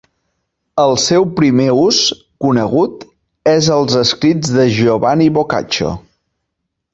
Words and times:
El 0.83 0.93
seu 1.01 1.25
primer 1.39 1.67
ús 1.81 1.99
conegut 2.45 3.03
és 3.53 3.69
als 3.77 3.99
escrits 4.01 4.55
de 4.57 4.67
Giovanni 4.79 5.29
Boccaccio. 5.37 5.93